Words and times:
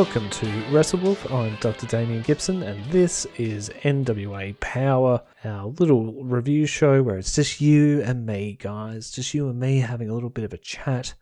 Welcome 0.00 0.30
to 0.30 0.46
WrestleWolf. 0.70 1.30
I'm 1.30 1.56
Dr. 1.60 1.86
Damian 1.86 2.22
Gibson, 2.22 2.62
and 2.62 2.82
this 2.86 3.26
is 3.36 3.68
NWA 3.82 4.58
Power, 4.58 5.20
our 5.44 5.66
little 5.66 6.24
review 6.24 6.64
show 6.64 7.02
where 7.02 7.18
it's 7.18 7.34
just 7.34 7.60
you 7.60 8.00
and 8.00 8.24
me, 8.24 8.56
guys. 8.58 9.10
Just 9.10 9.34
you 9.34 9.50
and 9.50 9.60
me 9.60 9.80
having 9.80 10.08
a 10.08 10.14
little 10.14 10.30
bit 10.30 10.44
of 10.44 10.54
a 10.54 10.56
chat. 10.56 11.12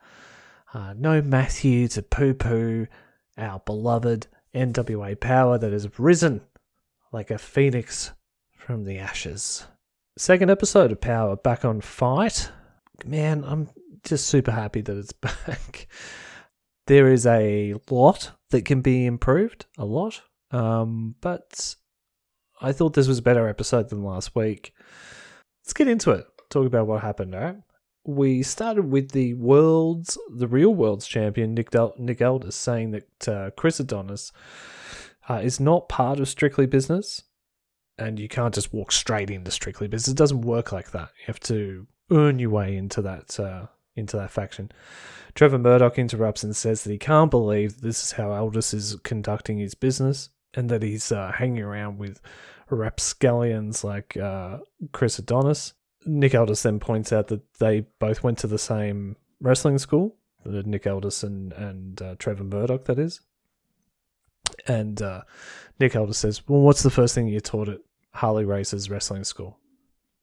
Uh, 0.72 0.94
no 0.96 1.20
Matthew 1.20 1.88
to 1.88 2.02
poo 2.02 2.34
poo 2.34 2.86
our 3.36 3.58
beloved 3.58 4.28
NWA 4.54 5.18
Power 5.18 5.58
that 5.58 5.72
has 5.72 5.98
risen 5.98 6.42
like 7.10 7.32
a 7.32 7.38
phoenix 7.38 8.12
from 8.52 8.84
the 8.84 8.98
ashes. 8.98 9.66
Second 10.16 10.52
episode 10.52 10.92
of 10.92 11.00
Power 11.00 11.34
back 11.34 11.64
on 11.64 11.80
FITE. 11.80 12.52
Man, 13.04 13.42
I'm 13.44 13.70
just 14.04 14.28
super 14.28 14.52
happy 14.52 14.82
that 14.82 14.96
it's 14.96 15.12
back. 15.14 15.88
There 16.86 17.12
is 17.12 17.26
a 17.26 17.74
lot 17.90 18.37
that 18.50 18.64
can 18.64 18.80
be 18.80 19.06
improved, 19.06 19.66
a 19.76 19.84
lot. 19.84 20.22
Um, 20.50 21.14
but 21.20 21.76
I 22.60 22.72
thought 22.72 22.94
this 22.94 23.08
was 23.08 23.18
a 23.18 23.22
better 23.22 23.48
episode 23.48 23.90
than 23.90 24.02
last 24.02 24.34
week. 24.34 24.72
Let's 25.64 25.74
get 25.74 25.88
into 25.88 26.12
it. 26.12 26.26
Talk 26.50 26.66
about 26.66 26.86
what 26.86 27.02
happened, 27.02 27.34
right? 27.34 27.56
We 28.04 28.42
started 28.42 28.90
with 28.90 29.10
the 29.10 29.34
world's, 29.34 30.16
the 30.34 30.48
real 30.48 30.74
world's 30.74 31.06
champion, 31.06 31.54
Nick, 31.54 31.70
Del- 31.70 31.94
Nick 31.98 32.22
Aldis, 32.22 32.56
saying 32.56 32.92
that 32.92 33.28
uh, 33.28 33.50
Chris 33.50 33.80
Adonis 33.80 34.32
uh, 35.28 35.40
is 35.42 35.60
not 35.60 35.90
part 35.90 36.18
of 36.18 36.28
Strictly 36.28 36.66
Business. 36.66 37.22
And 37.98 38.18
you 38.18 38.28
can't 38.28 38.54
just 38.54 38.72
walk 38.72 38.92
straight 38.92 39.28
into 39.28 39.50
Strictly 39.50 39.88
Business. 39.88 40.12
It 40.12 40.16
doesn't 40.16 40.42
work 40.42 40.72
like 40.72 40.92
that. 40.92 41.10
You 41.18 41.24
have 41.26 41.40
to 41.40 41.86
earn 42.10 42.38
your 42.38 42.50
way 42.50 42.76
into 42.76 43.02
that 43.02 43.38
uh, 43.38 43.66
into 43.98 44.16
that 44.16 44.30
faction. 44.30 44.70
Trevor 45.34 45.58
Murdoch 45.58 45.98
interrupts 45.98 46.42
and 46.42 46.56
says 46.56 46.82
that 46.82 46.90
he 46.90 46.98
can't 46.98 47.30
believe 47.30 47.80
this 47.80 48.02
is 48.02 48.12
how 48.12 48.32
Aldis 48.32 48.74
is 48.74 48.96
conducting 49.04 49.58
his 49.58 49.74
business 49.74 50.30
and 50.54 50.68
that 50.68 50.82
he's 50.82 51.12
uh, 51.12 51.32
hanging 51.32 51.62
around 51.62 51.98
with 51.98 52.20
rapscallions 52.70 53.84
like 53.84 54.16
uh, 54.16 54.58
Chris 54.92 55.18
Adonis. 55.18 55.74
Nick 56.06 56.34
Aldis 56.34 56.62
then 56.62 56.80
points 56.80 57.12
out 57.12 57.28
that 57.28 57.42
they 57.58 57.86
both 57.98 58.22
went 58.22 58.38
to 58.38 58.46
the 58.46 58.58
same 58.58 59.16
wrestling 59.40 59.78
school, 59.78 60.16
uh, 60.46 60.62
Nick 60.64 60.86
Aldis 60.86 61.22
and, 61.22 61.52
and 61.52 62.00
uh, 62.00 62.14
Trevor 62.18 62.44
Murdoch, 62.44 62.84
that 62.86 62.98
is. 62.98 63.20
And 64.66 65.00
uh, 65.02 65.22
Nick 65.78 65.94
Aldis 65.94 66.18
says, 66.18 66.48
Well, 66.48 66.60
what's 66.60 66.82
the 66.82 66.90
first 66.90 67.14
thing 67.14 67.28
you 67.28 67.40
taught 67.40 67.68
at 67.68 67.80
Harley 68.12 68.44
Race's 68.44 68.90
wrestling 68.90 69.24
school? 69.24 69.58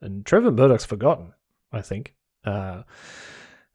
And 0.02 0.26
Trevor 0.26 0.52
Murdoch's 0.52 0.86
forgotten, 0.86 1.34
I 1.72 1.82
think. 1.82 2.16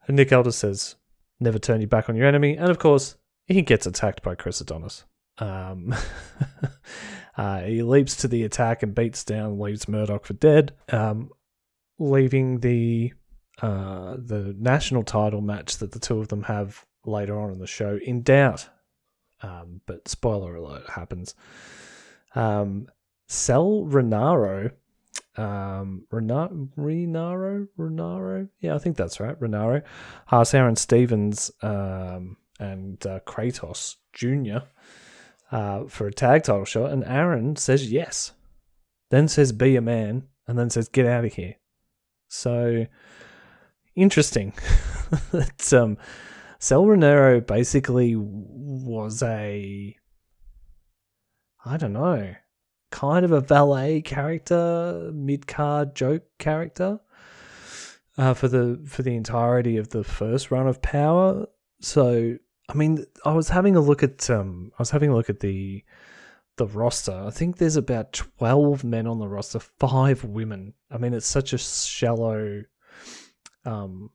And 0.07 0.17
Nick 0.17 0.31
Aldis 0.31 0.55
says, 0.55 0.95
never 1.39 1.59
turn 1.59 1.81
your 1.81 1.87
back 1.87 2.09
on 2.09 2.15
your 2.15 2.27
enemy. 2.27 2.55
And 2.55 2.69
of 2.69 2.79
course, 2.79 3.15
he 3.47 3.61
gets 3.61 3.85
attacked 3.85 4.21
by 4.21 4.35
Chris 4.35 4.61
Adonis. 4.61 5.05
Um, 5.39 5.93
uh, 7.37 7.61
he 7.61 7.83
leaps 7.83 8.15
to 8.17 8.27
the 8.27 8.43
attack 8.43 8.83
and 8.83 8.95
beats 8.95 9.23
down, 9.23 9.59
leaves 9.59 9.87
Murdoch 9.87 10.25
for 10.25 10.33
dead, 10.33 10.73
um, 10.89 11.31
leaving 11.99 12.59
the 12.59 13.13
uh, 13.61 14.15
the 14.17 14.55
national 14.57 15.03
title 15.03 15.41
match 15.41 15.77
that 15.77 15.91
the 15.91 15.99
two 15.99 16.19
of 16.19 16.29
them 16.29 16.43
have 16.43 16.83
later 17.05 17.39
on 17.39 17.51
in 17.51 17.59
the 17.59 17.67
show 17.67 17.99
in 18.03 18.23
doubt. 18.23 18.69
Um, 19.43 19.81
but 19.85 20.07
spoiler 20.07 20.55
alert 20.55 20.89
happens. 20.89 21.35
Um, 22.33 22.87
Sal 23.27 23.85
Rinauro 23.87 24.71
um 25.37 26.05
Renaro 26.11 26.69
Renaro? 26.77 27.67
Renaro? 27.77 28.49
Yeah 28.59 28.75
I 28.75 28.77
think 28.79 28.97
that's 28.97 29.19
right 29.19 29.39
Renaro. 29.39 29.81
Asks 30.31 30.53
Aron 30.53 30.75
Stevens 30.75 31.51
um 31.61 32.37
and 32.59 33.03
uh, 33.07 33.19
Kratos 33.21 33.95
Jr. 34.13 34.67
Uh, 35.51 35.85
for 35.85 36.07
a 36.07 36.13
tag 36.13 36.43
title 36.43 36.65
shot 36.65 36.91
and 36.91 37.03
Aaron 37.05 37.55
says 37.55 37.91
yes. 37.91 38.33
Then 39.09 39.27
says 39.27 39.51
be 39.51 39.75
a 39.75 39.81
man 39.81 40.27
and 40.47 40.57
then 40.57 40.69
says 40.69 40.87
get 40.87 41.05
out 41.05 41.25
of 41.25 41.33
here. 41.33 41.55
So 42.27 42.85
interesting 43.95 44.53
that 45.31 45.73
um 45.73 45.97
Sal 46.59 46.83
Rinauro 46.83 47.45
basically 47.45 48.15
was 48.15 49.23
a 49.23 49.95
I 51.65 51.77
don't 51.77 51.93
know 51.93 52.35
kind 52.91 53.25
of 53.25 53.31
a 53.31 53.41
valet 53.41 54.01
character, 54.01 55.11
mid 55.13 55.47
card 55.47 55.95
joke 55.95 56.23
character 56.37 56.99
uh, 58.17 58.33
for 58.33 58.47
the 58.47 58.79
for 58.85 59.01
the 59.01 59.15
entirety 59.15 59.77
of 59.77 59.89
the 59.89 60.03
first 60.03 60.51
run 60.51 60.67
of 60.67 60.81
Power. 60.81 61.47
So 61.79 62.37
I 62.69 62.73
mean, 62.73 63.05
I 63.25 63.33
was 63.33 63.49
having 63.49 63.75
a 63.75 63.81
look 63.81 64.03
at 64.03 64.29
um, 64.29 64.71
I 64.77 64.81
was 64.81 64.91
having 64.91 65.09
a 65.09 65.15
look 65.15 65.29
at 65.29 65.39
the 65.39 65.83
the 66.57 66.67
roster. 66.67 67.23
I 67.25 67.31
think 67.31 67.57
there's 67.57 67.77
about 67.77 68.13
twelve 68.13 68.83
men 68.83 69.07
on 69.07 69.19
the 69.19 69.27
roster, 69.27 69.59
five 69.59 70.23
women. 70.23 70.73
I 70.91 70.97
mean, 70.97 71.13
it's 71.13 71.27
such 71.27 71.53
a 71.53 71.57
shallow 71.57 72.63
um 73.65 74.09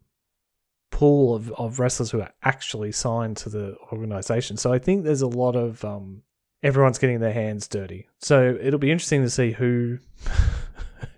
pool 0.90 1.34
of, 1.34 1.52
of 1.52 1.78
wrestlers 1.78 2.10
who 2.10 2.20
are 2.20 2.32
actually 2.42 2.90
signed 2.90 3.36
to 3.36 3.48
the 3.48 3.76
organization. 3.92 4.56
So 4.56 4.72
I 4.72 4.78
think 4.78 5.04
there's 5.04 5.22
a 5.22 5.26
lot 5.26 5.54
of 5.56 5.84
um 5.84 6.22
everyone's 6.66 6.98
getting 6.98 7.20
their 7.20 7.32
hands 7.32 7.68
dirty. 7.68 8.08
So 8.18 8.58
it'll 8.60 8.80
be 8.80 8.90
interesting 8.90 9.22
to 9.22 9.30
see 9.30 9.52
who 9.52 9.98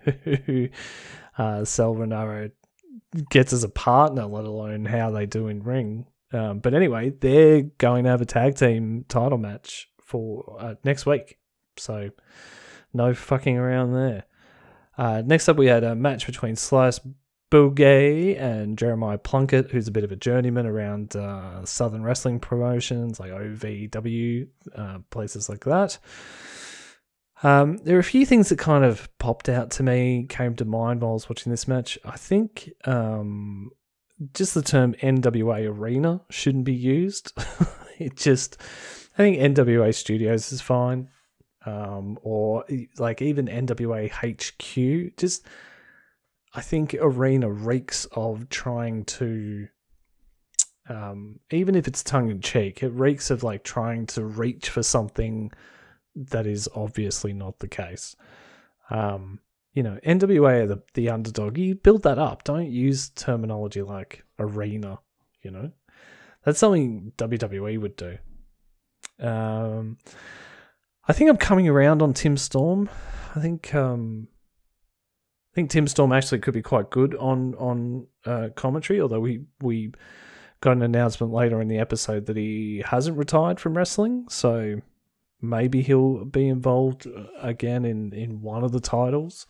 who 0.45 0.69
uh, 1.37 1.65
Sal 1.65 1.95
Rinauro 1.95 2.51
gets 3.31 3.51
as 3.51 3.63
a 3.63 3.69
partner, 3.69 4.25
let 4.25 4.45
alone 4.45 4.85
how 4.85 5.09
they 5.09 5.25
do 5.25 5.47
in 5.47 5.63
ring. 5.63 6.05
Um, 6.31 6.59
but 6.59 6.75
anyway, 6.75 7.09
they're 7.09 7.63
going 7.79 8.03
to 8.03 8.11
have 8.11 8.21
a 8.21 8.25
tag 8.25 8.55
team 8.55 9.05
title 9.09 9.39
match 9.39 9.89
for 9.99 10.57
uh, 10.59 10.75
next 10.83 11.07
week. 11.07 11.39
So 11.77 12.11
no 12.93 13.15
fucking 13.15 13.57
around 13.57 13.93
there. 13.93 14.25
Uh, 14.99 15.23
next 15.25 15.49
up, 15.49 15.57
we 15.57 15.65
had 15.65 15.83
a 15.83 15.95
match 15.95 16.27
between 16.27 16.55
Slice 16.55 16.99
Boogie 17.51 18.39
and 18.39 18.77
Jeremiah 18.77 19.17
Plunkett, 19.17 19.71
who's 19.71 19.87
a 19.87 19.91
bit 19.91 20.03
of 20.03 20.11
a 20.11 20.15
journeyman 20.15 20.65
around 20.67 21.15
uh, 21.15 21.65
Southern 21.65 22.03
wrestling 22.03 22.39
promotions 22.39 23.19
like 23.19 23.31
OVW, 23.31 24.47
uh, 24.75 24.99
places 25.09 25.49
like 25.49 25.65
that. 25.65 25.97
Um, 27.41 27.77
there 27.77 27.95
are 27.95 28.01
a 28.01 28.03
few 28.03 28.25
things 28.25 28.49
that 28.49 28.59
kind 28.59 28.83
of 28.83 29.09
popped 29.17 29.49
out 29.49 29.71
to 29.71 29.83
me, 29.83 30.25
came 30.29 30.55
to 30.57 30.65
mind 30.65 31.01
while 31.01 31.11
I 31.11 31.13
was 31.13 31.29
watching 31.29 31.51
this 31.51 31.67
match. 31.67 31.97
I 32.03 32.17
think 32.17 32.69
um, 32.85 33.71
just 34.33 34.53
the 34.53 34.61
term 34.61 34.93
NWA 34.95 35.67
Arena 35.69 36.21
shouldn't 36.29 36.65
be 36.65 36.73
used. 36.73 37.31
it 37.99 38.15
just, 38.17 38.57
I 39.13 39.17
think 39.17 39.37
NWA 39.37 39.95
Studios 39.95 40.51
is 40.51 40.61
fine. 40.61 41.09
um, 41.65 42.17
or 42.21 42.65
like 42.97 43.21
even 43.21 43.47
NWA 43.47 44.09
HQ. 44.11 45.17
Just, 45.17 45.45
I 46.53 46.61
think 46.61 46.95
Arena 46.99 47.49
reeks 47.49 48.05
of 48.13 48.49
trying 48.49 49.05
to, 49.05 49.67
um, 50.87 51.39
even 51.51 51.75
if 51.75 51.87
it's 51.87 52.03
tongue 52.03 52.29
in 52.31 52.41
cheek, 52.41 52.81
it 52.81 52.89
reeks 52.89 53.29
of 53.29 53.43
like 53.43 53.63
trying 53.63 54.07
to 54.07 54.25
reach 54.25 54.69
for 54.69 54.81
something 54.81 55.51
that 56.15 56.47
is 56.47 56.67
obviously 56.75 57.33
not 57.33 57.59
the 57.59 57.67
case. 57.67 58.15
Um, 58.89 59.39
you 59.73 59.83
know, 59.83 59.99
NWA 60.05 60.63
are 60.63 60.67
the, 60.67 60.81
the 60.95 61.09
underdog. 61.09 61.57
You 61.57 61.75
build 61.75 62.03
that 62.03 62.17
up. 62.17 62.43
Don't 62.43 62.71
use 62.71 63.09
terminology 63.09 63.83
like 63.83 64.23
arena, 64.39 64.99
you 65.43 65.51
know? 65.51 65.71
That's 66.43 66.59
something 66.59 67.13
WWE 67.17 67.79
would 67.79 67.95
do. 67.95 68.17
Um, 69.19 69.97
I 71.07 71.13
think 71.13 71.29
I'm 71.29 71.37
coming 71.37 71.67
around 71.67 72.01
on 72.01 72.13
Tim 72.13 72.37
Storm. 72.37 72.89
I 73.35 73.39
think 73.39 73.73
um, 73.75 74.27
I 75.51 75.55
think 75.55 75.69
Tim 75.69 75.87
Storm 75.87 76.11
actually 76.11 76.39
could 76.39 76.53
be 76.53 76.61
quite 76.61 76.89
good 76.89 77.15
on 77.15 77.55
on 77.55 78.07
uh, 78.25 78.49
commentary. 78.55 79.01
Although 79.01 79.19
we 79.19 79.45
we 79.61 79.91
got 80.61 80.73
an 80.73 80.81
announcement 80.81 81.33
later 81.33 81.61
in 81.61 81.67
the 81.67 81.79
episode 81.79 82.25
that 82.27 82.37
he 82.37 82.83
hasn't 82.85 83.17
retired 83.17 83.59
from 83.59 83.75
wrestling, 83.75 84.25
so 84.29 84.81
maybe 85.41 85.81
he'll 85.81 86.25
be 86.25 86.47
involved 86.47 87.07
uh, 87.07 87.25
again 87.41 87.85
in 87.85 88.13
in 88.13 88.41
one 88.41 88.63
of 88.63 88.71
the 88.71 88.79
titles. 88.79 89.47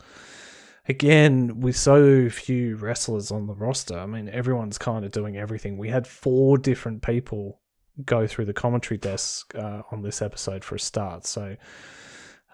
Again, 0.88 1.60
with 1.60 1.76
so 1.76 2.28
few 2.30 2.74
wrestlers 2.76 3.30
on 3.30 3.46
the 3.46 3.54
roster, 3.54 3.98
I 3.98 4.06
mean, 4.06 4.28
everyone's 4.28 4.78
kind 4.78 5.04
of 5.04 5.12
doing 5.12 5.36
everything. 5.36 5.76
We 5.76 5.90
had 5.90 6.06
four 6.06 6.58
different 6.58 7.02
people 7.02 7.60
go 8.04 8.26
through 8.26 8.46
the 8.46 8.52
commentary 8.52 8.98
desk 8.98 9.54
uh, 9.54 9.82
on 9.90 10.02
this 10.02 10.22
episode 10.22 10.64
for 10.64 10.76
a 10.76 10.80
start. 10.80 11.26
So 11.26 11.56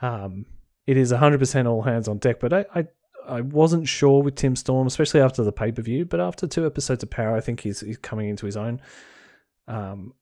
um, 0.02 0.46
it 0.86 0.96
is 0.96 1.12
100% 1.12 1.66
all 1.66 1.82
hands 1.82 2.08
on 2.08 2.18
deck. 2.18 2.40
But 2.40 2.52
I, 2.52 2.66
I, 2.74 2.86
I 3.26 3.40
wasn't 3.40 3.88
sure 3.88 4.22
with 4.22 4.36
Tim 4.36 4.56
Storm, 4.56 4.86
especially 4.86 5.20
after 5.20 5.42
the 5.42 5.52
pay 5.52 5.72
per 5.72 5.82
view. 5.82 6.04
But 6.04 6.20
after 6.20 6.46
two 6.46 6.66
episodes 6.66 7.02
of 7.02 7.10
Power, 7.10 7.36
I 7.36 7.40
think 7.40 7.60
he's, 7.60 7.80
he's 7.80 7.98
coming 7.98 8.28
into 8.28 8.46
his 8.46 8.56
own. 8.56 8.80
Um, 9.68 10.14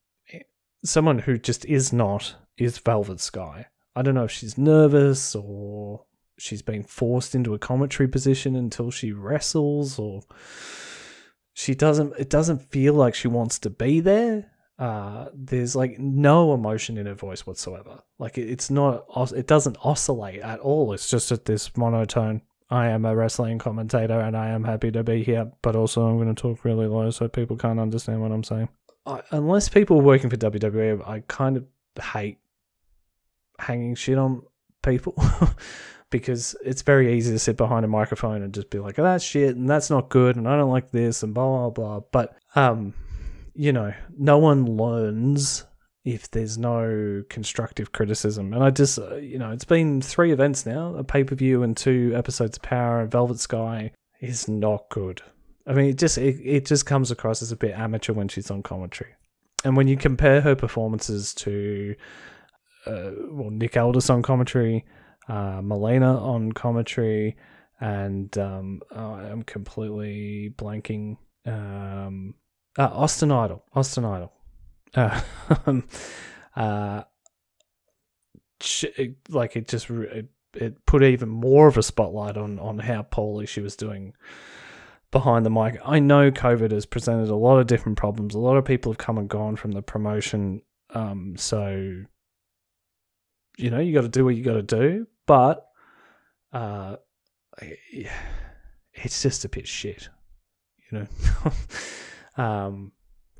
someone 0.85 1.19
who 1.21 1.39
just 1.39 1.65
is 1.67 1.93
not 1.93 2.35
is 2.57 2.79
Velvet 2.79 3.21
Sky. 3.21 3.67
I 3.97 4.03
don't 4.03 4.15
know 4.15 4.25
if 4.25 4.31
she's 4.31 4.59
nervous 4.59 5.35
or 5.35 6.05
she's 6.39 6.63
been 6.63 6.83
forced 6.83 7.35
into 7.35 7.55
a 7.55 7.59
commentary 7.59 8.09
position 8.09 8.57
until 8.57 8.91
she 8.91 9.13
wrestles 9.13 9.99
or 9.99 10.23
she 11.53 11.75
doesn't 11.77 12.13
it 12.19 12.29
doesn't 12.29 12.71
feel 12.73 12.93
like 12.93 13.15
she 13.15 13.29
wants 13.29 13.61
to 13.61 13.71
be 13.71 14.01
there 14.01 14.51
uh, 14.79 15.27
there's 15.33 15.77
like 15.77 15.99
no 15.99 16.53
emotion 16.53 16.99
in 16.99 17.07
her 17.07 17.15
voice 17.15 17.47
whatsoever. 17.47 18.03
Like 18.19 18.39
it, 18.39 18.51
it's 18.51 18.71
not, 18.71 19.05
it 19.35 19.47
doesn't 19.47 19.79
oscillate 19.83 20.41
at 20.41 20.61
all. 20.61 20.93
It's 20.93 21.09
just 21.09 21.31
at 21.31 21.45
this 21.45 21.77
monotone. 21.77 22.43
I 22.71 22.89
am 22.89 23.05
a 23.05 23.15
wrestling 23.15 23.59
commentator 23.59 24.19
and 24.19 24.37
I 24.37 24.49
am 24.49 24.65
happy 24.65 24.91
to 24.93 25.05
be 25.05 25.23
here, 25.23 25.51
but 25.63 25.77
also 25.77 26.07
I'm 26.07 26.17
going 26.17 26.35
to 26.35 26.41
talk 26.41 26.65
really 26.65 26.87
low 26.87 27.11
so 27.11 27.29
people 27.29 27.57
can't 27.57 27.79
understand 27.79 28.23
what 28.23 28.33
I'm 28.33 28.45
saying. 28.45 28.69
I, 29.07 29.21
unless 29.31 29.69
people 29.69 30.01
working 30.01 30.31
for 30.31 30.37
WWE, 30.37 31.07
I 31.07 31.21
kind 31.29 31.57
of 31.57 31.67
hate 32.03 32.39
hanging 33.59 33.95
shit 33.95 34.19
on 34.19 34.43
people 34.83 35.15
because 36.11 36.57
it's 36.65 36.83
very 36.83 37.15
easy 37.17 37.33
to 37.33 37.39
sit 37.39 37.57
behind 37.57 37.85
a 37.85 37.89
microphone 37.89 38.43
and 38.43 38.55
just 38.55 38.71
be 38.71 38.79
like, 38.79 38.99
oh, 38.99 39.03
that's 39.03 39.25
shit 39.25 39.57
and 39.57 39.69
that's 39.69 39.91
not 39.91 40.09
good 40.09 40.37
and 40.37 40.49
I 40.49 40.57
don't 40.57 40.71
like 40.71 40.91
this 40.91 41.23
and 41.23 41.35
blah, 41.35 41.69
blah, 41.69 41.71
blah. 41.71 42.01
But, 42.13 42.37
um, 42.55 42.95
you 43.55 43.73
know, 43.73 43.93
no 44.17 44.39
one 44.39 44.65
learns 44.65 45.65
if 46.05 46.31
there's 46.31 46.59
no 46.59 47.25
constructive 47.31 47.93
criticism. 47.93 48.53
And 48.53 48.63
I 48.63 48.71
just, 48.71 48.99
uh, 48.99 49.17
you 49.17 49.39
know, 49.39 49.51
it's 49.51 49.65
been 49.65 50.03
three 50.03 50.33
events 50.33 50.67
now 50.67 50.95
a 50.97 51.05
pay 51.05 51.25
per 51.25 51.35
view 51.35 51.63
and 51.63 51.77
two 51.77 52.13
episodes 52.15 52.59
of 52.59 52.63
Power 52.63 53.01
and 53.01 53.11
Velvet 53.11 53.41
Sky 53.41 53.93
is 54.21 54.47
not 54.49 54.89
good. 54.91 55.23
I 55.67 55.73
mean, 55.73 55.87
it 55.87 55.99
just 55.99 56.19
it, 56.19 56.41
it 56.45 56.67
just 56.67 56.85
comes 56.85 57.11
across 57.11 57.41
as 57.41 57.53
a 57.53 57.57
bit 57.57 57.79
amateur 57.79 58.13
when 58.13 58.29
she's 58.29 58.51
on 58.51 58.63
commentary. 58.63 59.15
And 59.65 59.77
when 59.77 59.89
you 59.89 59.97
compare 59.97 60.43
her 60.43 60.55
performances 60.55 61.33
to, 61.37 61.95
uh, 62.87 63.13
well, 63.31 63.49
Nick 63.49 63.79
Aldis 63.79 64.11
on 64.11 64.21
commentary, 64.21 64.85
uh, 65.27 65.63
Melina 65.63 66.19
on 66.19 66.53
commentary, 66.53 67.39
and 67.81 68.37
um, 68.37 68.83
oh, 68.95 69.15
I'm 69.15 69.43
completely 69.43 70.53
blanking. 70.57 71.17
Um, 71.47 72.35
uh, 72.79 72.91
Austin 72.93 73.33
Idol. 73.33 73.65
Austin 73.75 74.05
Idol. 74.05 74.34
Uh, 74.95 75.21
uh, 76.57 77.03
like 79.29 79.57
it 79.57 79.69
just 79.69 79.91
it, 79.91 80.27
it 80.55 80.87
put 80.87 81.03
even 81.03 81.29
more 81.29 81.67
of 81.67 81.77
a 81.77 81.83
spotlight 81.83 82.37
on 82.37 82.59
on 82.59 82.79
how 82.79 83.03
poorly 83.03 83.47
she 83.47 83.61
was 83.61 83.77
doing 83.77 84.15
behind 85.11 85.45
the 85.45 85.51
mic. 85.51 85.79
I 85.85 85.99
know 85.99 86.31
COVID 86.31 86.71
has 86.71 86.87
presented 86.87 87.29
a 87.29 87.37
lot 87.37 87.59
of 87.59 87.67
different 87.67 87.99
problems. 87.99 88.35
A 88.35 88.39
lot 88.39 88.57
of 88.57 88.65
people 88.65 88.93
have 88.93 88.99
come 88.99 89.19
and 89.19 89.29
gone 89.29 89.57
from 89.57 89.73
the 89.73 89.83
promotion. 89.83 90.63
Um, 90.91 91.35
so 91.37 92.05
you 93.57 93.71
know 93.71 93.81
you 93.81 93.95
got 93.95 94.03
to 94.03 94.09
do 94.09 94.25
what 94.25 94.37
you 94.37 94.45
got 94.45 94.55
to 94.55 94.63
do, 94.63 95.07
but 95.27 95.67
uh, 96.53 96.97
it's 98.93 99.23
just 99.23 99.45
a 99.45 99.49
bit 99.49 99.67
shit. 99.67 100.09
You 100.91 100.99
know. 100.99 101.53
um, 102.43 102.93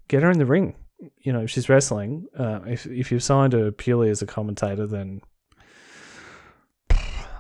get 0.09 0.23
her 0.23 0.31
in 0.31 0.39
the 0.39 0.47
ring. 0.47 0.75
You 1.19 1.33
know, 1.33 1.43
if 1.43 1.51
she's 1.51 1.69
wrestling. 1.69 2.27
Uh, 2.39 2.61
if 2.67 2.87
if 2.87 3.11
you've 3.11 3.23
signed 3.23 3.53
her 3.53 3.71
purely 3.73 4.11
as 4.11 4.23
a 4.23 4.27
commentator, 4.27 4.87
then 4.87 5.21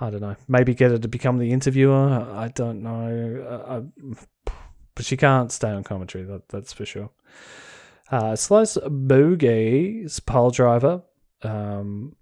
I 0.00 0.10
don't 0.10 0.20
know. 0.20 0.36
Maybe 0.48 0.74
get 0.74 0.90
her 0.90 0.98
to 0.98 1.08
become 1.08 1.38
the 1.38 1.52
interviewer. 1.52 2.26
I 2.34 2.48
don't 2.48 2.82
know. 2.82 3.46
Uh, 3.48 3.80
I, 3.80 4.52
but 4.94 5.04
she 5.04 5.16
can't 5.16 5.50
stay 5.50 5.70
on 5.70 5.84
commentary. 5.84 6.24
That, 6.24 6.48
that's 6.48 6.72
for 6.72 6.84
sure. 6.84 7.10
Uh, 8.10 8.36
Slice 8.36 8.76
Boogie's 8.76 10.20
pole 10.20 10.50
driver 10.50 11.02
um, 11.42 12.16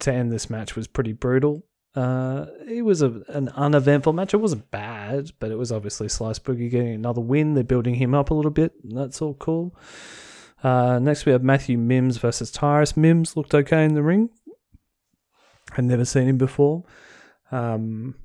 to 0.00 0.12
end 0.12 0.32
this 0.32 0.50
match 0.50 0.76
was 0.76 0.86
pretty 0.86 1.12
brutal. 1.12 1.64
Uh, 1.94 2.46
it 2.68 2.82
was 2.82 3.02
a, 3.02 3.22
an 3.28 3.48
uneventful 3.50 4.12
match. 4.12 4.32
It 4.32 4.38
wasn't 4.38 4.70
bad, 4.70 5.30
but 5.40 5.50
it 5.50 5.58
was 5.58 5.72
obviously 5.72 6.08
Slice 6.08 6.38
Boogie 6.38 6.70
getting 6.70 6.94
another 6.94 7.20
win. 7.20 7.54
They're 7.54 7.64
building 7.64 7.96
him 7.96 8.14
up 8.14 8.30
a 8.30 8.34
little 8.34 8.50
bit. 8.50 8.72
that's 8.84 9.20
all 9.20 9.34
cool. 9.34 9.76
Uh, 10.62 10.98
next, 10.98 11.26
we 11.26 11.32
have 11.32 11.42
Matthew 11.42 11.78
Mims 11.78 12.18
versus 12.18 12.50
Tyrus. 12.50 12.96
Mims 12.96 13.36
looked 13.36 13.54
okay 13.54 13.84
in 13.84 13.94
the 13.94 14.02
ring. 14.02 14.30
I'd 15.76 15.84
never 15.84 16.04
seen 16.04 16.28
him 16.28 16.38
before. 16.38 16.84
Um, 17.50 18.16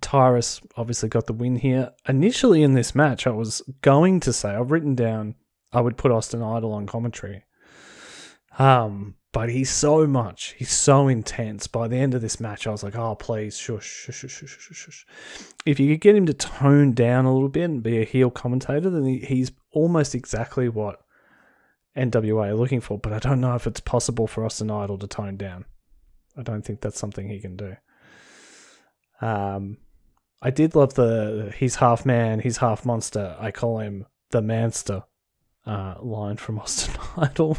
Tyrus 0.00 0.60
obviously 0.76 1.08
got 1.08 1.26
the 1.26 1.32
win 1.32 1.56
here. 1.56 1.92
Initially 2.08 2.62
in 2.62 2.74
this 2.74 2.94
match, 2.94 3.26
I 3.26 3.30
was 3.30 3.62
going 3.82 4.20
to 4.20 4.32
say, 4.32 4.50
I've 4.50 4.70
written 4.70 4.94
down 4.94 5.34
I 5.72 5.80
would 5.80 5.96
put 5.96 6.10
Austin 6.10 6.42
Idol 6.42 6.72
on 6.72 6.86
commentary. 6.86 7.44
Um, 8.58 9.14
but 9.32 9.48
he's 9.48 9.70
so 9.70 10.06
much, 10.06 10.54
he's 10.58 10.72
so 10.72 11.06
intense. 11.06 11.68
By 11.68 11.86
the 11.86 11.96
end 11.96 12.14
of 12.14 12.20
this 12.20 12.40
match, 12.40 12.66
I 12.66 12.70
was 12.70 12.82
like, 12.82 12.96
oh, 12.96 13.14
please, 13.14 13.56
shush, 13.56 13.86
shush, 13.86 14.16
shush, 14.16 14.32
shush, 14.32 14.58
shush, 14.58 14.76
shush. 14.76 15.06
If 15.64 15.78
you 15.78 15.94
could 15.94 16.00
get 16.00 16.16
him 16.16 16.26
to 16.26 16.34
tone 16.34 16.92
down 16.92 17.24
a 17.24 17.32
little 17.32 17.48
bit 17.48 17.70
and 17.70 17.82
be 17.82 18.02
a 18.02 18.04
heel 18.04 18.30
commentator, 18.30 18.90
then 18.90 19.04
he's 19.04 19.52
almost 19.72 20.16
exactly 20.16 20.68
what 20.68 21.00
NWA 21.96 22.48
are 22.48 22.54
looking 22.54 22.80
for. 22.80 22.98
But 22.98 23.12
I 23.12 23.18
don't 23.18 23.40
know 23.40 23.54
if 23.54 23.66
it's 23.66 23.80
possible 23.80 24.26
for 24.26 24.44
Austin 24.44 24.70
Idol 24.70 24.98
to 24.98 25.06
tone 25.06 25.36
down. 25.36 25.64
I 26.36 26.42
don't 26.42 26.64
think 26.64 26.80
that's 26.80 26.98
something 26.98 27.28
he 27.28 27.40
can 27.40 27.56
do. 27.56 27.76
Um, 29.20 29.78
I 30.42 30.50
did 30.50 30.74
love 30.74 30.94
the 30.94 31.52
he's 31.56 31.76
half 31.76 32.06
man, 32.06 32.40
he's 32.40 32.58
half 32.58 32.86
monster. 32.86 33.36
I 33.38 33.50
call 33.50 33.78
him 33.78 34.06
the 34.30 34.40
manster 34.40 35.02
uh, 35.66 35.96
line 36.00 36.36
from 36.36 36.58
Austin 36.60 36.94
Idol. 37.16 37.58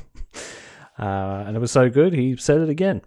Uh, 0.98 1.44
and 1.48 1.56
it 1.56 1.60
was 1.60 1.72
so 1.72 1.90
good, 1.90 2.14
he 2.14 2.36
said 2.36 2.62
it 2.62 2.70
again. 2.70 3.02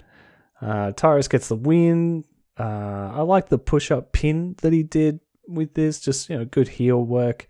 Uh, 0.60 0.92
Tyrus 0.92 1.28
gets 1.28 1.48
the 1.48 1.56
win. 1.56 2.24
Uh, 2.58 3.10
I 3.14 3.20
like 3.22 3.48
the 3.48 3.58
push 3.58 3.90
up 3.90 4.12
pin 4.12 4.56
that 4.62 4.72
he 4.72 4.82
did 4.82 5.20
with 5.46 5.74
this, 5.74 6.00
just, 6.00 6.28
you 6.30 6.38
know, 6.38 6.44
good 6.44 6.68
heel 6.68 7.02
work. 7.02 7.46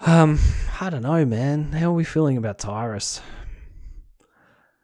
Um, 0.00 0.38
I 0.80 0.90
don't 0.90 1.02
know, 1.02 1.24
man. 1.24 1.72
How 1.72 1.90
are 1.90 1.94
we 1.94 2.04
feeling 2.04 2.36
about 2.36 2.58
Tyrus? 2.58 3.20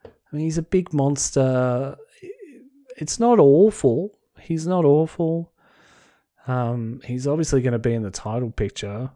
I 0.05 0.37
mean, 0.37 0.45
he's 0.45 0.59
a 0.59 0.63
big 0.63 0.93
monster. 0.93 1.97
It's 2.97 3.21
not 3.21 3.39
awful. 3.39 4.19
He's 4.41 4.67
not 4.67 4.85
awful. 4.85 5.53
Um, 6.47 7.01
he's 7.05 7.27
obviously 7.27 7.63
going 7.63 7.73
to 7.73 7.79
be 7.79 7.95
in 7.95 8.03
the 8.03 8.11
title 8.11 8.51
picture. 8.51 9.11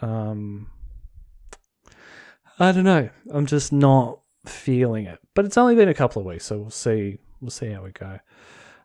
Um, 0.00 0.68
I 2.58 2.72
don't 2.72 2.84
know. 2.84 3.08
I'm 3.30 3.46
just 3.46 3.72
not 3.72 4.20
feeling 4.44 5.06
it. 5.06 5.18
But 5.34 5.46
it's 5.46 5.56
only 5.56 5.74
been 5.74 5.88
a 5.88 5.94
couple 5.94 6.20
of 6.20 6.26
weeks, 6.26 6.44
so 6.44 6.58
we'll 6.58 6.70
see. 6.70 7.18
We'll 7.40 7.50
see 7.50 7.70
how 7.70 7.82
we 7.82 7.90
go. 7.90 8.20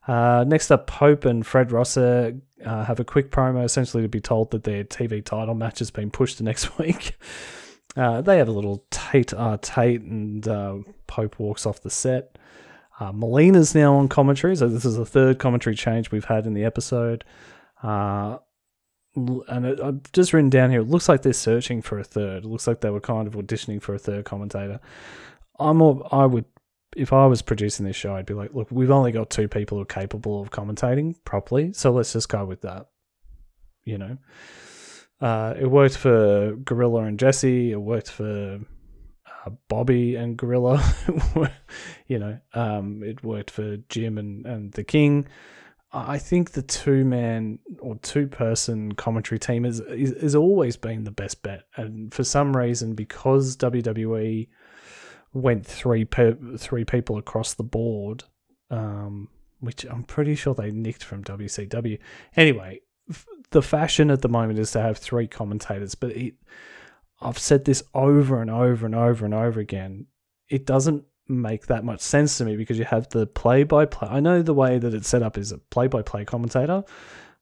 Uh, 0.10 0.44
next 0.44 0.72
up, 0.72 0.88
Pope 0.88 1.24
and 1.26 1.46
Fred 1.46 1.72
Rosser 1.72 2.36
uh, 2.66 2.84
have 2.84 3.00
a 3.00 3.06
quick 3.06 3.30
promo, 3.30 3.64
essentially 3.64 4.02
to 4.02 4.10
be 4.10 4.20
told 4.20 4.50
that 4.50 4.64
their 4.64 4.84
TV 4.84 5.24
title 5.24 5.54
match 5.54 5.78
has 5.78 5.92
been 5.92 6.10
pushed 6.10 6.40
to 6.40 6.44
next 6.44 6.78
week. 6.80 7.16
Uh, 7.96 8.20
they 8.20 8.40
have 8.40 8.48
a 8.48 8.52
little 8.52 8.84
Tate 8.90 9.36
uh, 9.36 9.58
Tate, 9.62 10.02
and 10.02 10.48
uh, 10.48 10.78
Pope 11.06 11.38
walks 11.38 11.68
off 11.68 11.82
the 11.82 11.92
set. 11.92 12.40
Melina's 13.14 13.76
now 13.76 13.96
on 13.96 14.10
commentary, 14.10 14.56
so 14.56 14.68
this 14.68 14.84
is 14.84 14.98
the 14.98 15.06
third 15.06 15.38
commentary 15.38 15.76
change 15.76 16.12
we've 16.12 16.26
had 16.26 16.48
in 16.48 16.56
the 16.56 16.66
episode. 16.66 17.24
And 17.84 18.40
I've 19.16 20.12
just 20.12 20.34
written 20.34 20.50
down 20.50 20.72
here. 20.72 20.82
It 20.82 20.90
looks 20.90 21.08
like 21.08 21.22
they're 21.22 21.34
searching 21.34 21.84
for 21.84 22.00
a 22.00 22.04
third. 22.04 22.46
It 22.46 22.48
looks 22.48 22.66
like 22.66 22.82
they 22.82 22.90
were 22.90 23.00
kind 23.00 23.28
of 23.28 23.36
auditioning 23.36 23.82
for 23.82 23.94
a 23.94 24.00
third 24.00 24.26
commentator. 24.26 24.80
I'm, 25.60 25.82
I 26.12 26.26
would, 26.26 26.46
if 26.96 27.14
I 27.14 27.26
was 27.28 27.42
producing 27.42 27.86
this 27.86 27.96
show, 27.96 28.16
I'd 28.16 28.26
be 28.26 28.34
like, 28.34 28.54
look, 28.54 28.70
we've 28.72 28.92
only 28.92 29.12
got 29.12 29.30
two 29.30 29.48
people 29.48 29.78
who 29.78 29.84
are 29.84 29.86
capable 29.86 30.42
of 30.42 30.50
commentating 30.50 31.16
properly, 31.24 31.74
so 31.74 31.92
let's 31.92 32.14
just 32.14 32.30
go 32.30 32.46
with 32.46 32.62
that. 32.62 32.88
You 33.84 33.98
know, 33.98 34.18
uh, 35.22 35.54
it 35.60 35.68
worked 35.68 35.98
for 35.98 36.56
Gorilla 36.64 37.04
and 37.04 37.20
Jesse. 37.20 37.72
It 37.72 37.82
worked 37.82 38.12
for 38.12 38.60
uh, 39.46 39.50
Bobby 39.68 40.16
and 40.16 40.38
Gorilla. 40.38 40.84
you 42.08 42.20
know, 42.20 42.40
um, 42.54 43.04
it 43.04 43.24
worked 43.24 43.52
for 43.52 43.78
Jim 43.90 44.18
and, 44.18 44.46
and 44.46 44.72
the 44.74 44.84
King. 44.84 45.28
I 45.92 46.20
think 46.20 46.52
the 46.52 46.62
two 46.62 47.04
man 47.04 47.58
or 47.80 47.96
two 47.96 48.28
person 48.28 48.92
commentary 48.92 49.40
team 49.40 49.66
is, 49.66 49.80
is, 49.80 50.12
is 50.12 50.36
always 50.36 50.78
been 50.78 51.04
the 51.04 51.12
best 51.12 51.42
bet, 51.42 51.64
and 51.76 52.14
for 52.14 52.24
some 52.24 52.56
reason, 52.56 52.94
because 52.94 53.58
WWE 53.58 54.48
went 55.34 55.66
three 55.66 56.06
pe- 56.06 56.58
three 56.58 56.86
people 56.86 57.18
across 57.18 57.54
the 57.54 57.64
board, 57.64 58.24
um, 58.70 59.30
which 59.60 59.86
I'm 59.86 60.04
pretty 60.04 60.36
sure 60.36 60.54
they 60.54 60.72
nicked 60.72 61.04
from 61.04 61.24
WCW. 61.24 62.00
Anyway, 62.36 62.82
f- 63.10 63.26
the 63.52 63.62
fashion 63.62 64.10
at 64.12 64.22
the 64.22 64.30
moment 64.30 64.60
is 64.60 64.72
to 64.72 64.82
have 64.82 64.98
three 64.98 65.28
commentators, 65.28 65.96
but 65.96 66.12
it, 66.12 66.36
I've 67.22 67.40
said 67.40 67.66
this 67.66 67.84
over 67.94 68.42
and 68.42 68.50
over 68.50 68.86
and 68.86 68.96
over 68.96 69.26
and 69.26 69.34
over 69.34 69.60
again. 69.60 70.08
It 70.48 70.66
doesn't 70.66 71.04
make 71.28 71.68
that 71.68 71.84
much 71.84 72.02
sense 72.02 72.38
to 72.38 72.46
me 72.46 72.56
because 72.58 72.80
you 72.80 72.86
have 72.86 73.08
the 73.10 73.28
play 73.28 73.64
by 73.64 73.86
play. 73.86 74.10
I 74.10 74.20
know 74.20 74.42
the 74.42 74.54
way 74.54 74.80
that 74.80 74.94
it's 74.94 75.08
set 75.08 75.22
up 75.22 75.38
is 75.38 75.52
a 75.52 75.58
play 75.58 75.88
by 75.88 76.02
play 76.02 76.26
commentator, 76.26 76.84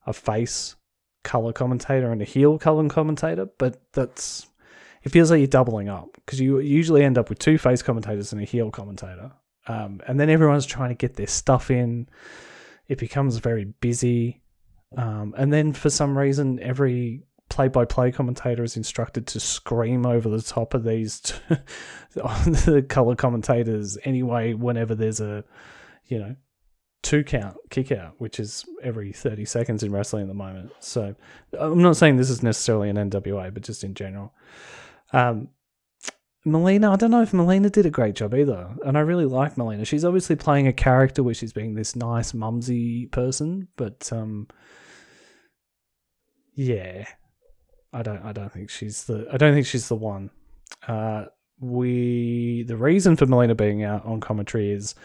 a 0.06 0.14
face 0.14 0.76
color 1.24 1.54
commentator, 1.54 2.12
and 2.12 2.22
a 2.22 2.26
heel 2.26 2.58
color 2.58 2.88
commentator, 2.90 3.48
but 3.58 3.82
that's 3.94 4.48
it 5.08 5.12
feels 5.12 5.32
like 5.32 5.38
you're 5.38 5.48
doubling 5.48 5.88
up 5.88 6.10
because 6.16 6.38
you 6.38 6.60
usually 6.60 7.02
end 7.02 7.18
up 7.18 7.30
with 7.30 7.40
two 7.40 7.58
face 7.58 7.82
commentators 7.82 8.34
and 8.34 8.42
a 8.42 8.46
heel 8.46 8.70
commentator. 8.70 9.32
Um, 9.66 10.02
and 10.06 10.20
then 10.20 10.30
everyone's 10.30 10.66
trying 10.66 10.90
to 10.90 10.96
get 10.96 11.16
their 11.16 11.28
stuff 11.28 11.72
in. 11.72 12.10
It 12.90 12.98
becomes 12.98 13.38
very 13.38 13.64
busy. 13.64 14.42
Um, 14.98 15.34
and 15.38 15.54
then 15.54 15.72
for 15.72 15.90
some 15.90 16.18
reason, 16.18 16.60
every 16.62 17.24
play 17.48 17.70
by 17.70 17.86
play 17.86 18.12
commentator 18.12 18.66
is 18.66 18.76
instructed 18.76 19.28
to 19.28 19.40
scream 19.40 20.06
over 20.06 20.28
the 20.28 20.42
top 20.42 20.74
of 20.74 20.84
these 20.84 21.22
t- 21.22 21.36
the 22.16 22.86
color 22.90 23.16
commentators 23.16 23.98
anyway 24.04 24.54
whenever 24.54 24.94
there's 24.94 25.22
a 25.22 25.46
you 26.08 26.20
know 26.20 26.36
two 27.04 27.24
count 27.24 27.56
kick 27.70 27.94
out 27.94 28.16
which 28.18 28.38
is 28.38 28.66
every 28.84 29.14
30 29.14 29.46
seconds 29.46 29.82
in 29.82 29.94
wrestling 29.94 30.24
at 30.24 30.28
the 30.28 30.34
moment 30.34 30.70
so 30.82 31.16
i'm 31.58 31.82
not 31.82 31.96
saying 31.96 32.18
this 32.18 32.30
is 32.30 32.44
necessarily 32.44 32.90
an 32.90 32.98
nwa 32.98 33.54
but 33.54 33.64
just 33.64 33.86
in 33.86 33.94
general 33.94 34.34
um 35.14 35.50
Melina, 36.46 36.94
I 36.94 36.96
don't 36.96 37.12
know 37.12 37.22
if 37.22 37.34
Melina 37.34 37.70
did 37.70 37.86
a 37.86 37.90
great 37.90 38.16
job 38.16 38.34
either. 38.34 38.70
And 38.86 38.98
I 38.98 39.02
really 39.02 39.26
like 39.26 39.58
Melina. 39.58 39.84
She's 39.84 40.06
obviously 40.06 40.38
playing 40.38 40.66
a 40.68 40.72
character 40.72 41.22
where 41.22 41.34
she's 41.34 41.52
being 41.52 41.74
this 41.76 41.94
nice 41.94 42.34
mumsy 42.34 43.08
person, 43.08 43.68
but 43.76 44.10
um 44.14 44.48
yeah, 46.58 47.06
I 47.94 48.02
don't. 48.02 48.24
I 48.26 48.32
don't 48.32 48.52
think 48.52 48.70
she's 48.70 49.06
the. 49.06 49.28
I 49.32 49.38
don't 49.38 49.54
think 49.54 49.68
she's 49.68 49.88
the 49.88 49.96
one. 49.96 50.32
Uh, 50.88 51.26
we 51.60 52.64
the 52.68 52.76
reason 52.76 53.16
for 53.16 53.28
Melina 53.28 53.56
being 53.56 53.84
out 53.84 54.06
on 54.06 54.20
commentary 54.20 54.72
is 54.72 54.96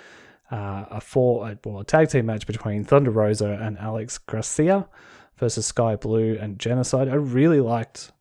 uh, 0.50 0.86
a 0.90 1.00
four 1.00 1.54
well 1.64 1.80
a 1.80 1.84
tag 1.84 2.08
team 2.08 2.26
match 2.26 2.46
between 2.46 2.84
Thunder 2.84 3.10
Rosa 3.10 3.58
and 3.60 3.78
Alex 3.78 4.16
Gracia 4.16 4.88
versus 5.36 5.66
Skye 5.66 5.96
Blue 5.96 6.38
and 6.40 6.58
Genocide. 6.58 7.08
I 7.08 7.14
really 7.14 7.60
liked 7.60 8.12